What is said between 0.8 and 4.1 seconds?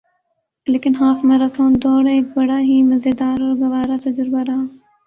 half marathon دوڑ ایک بڑا ہی مزیدار اور گوارہ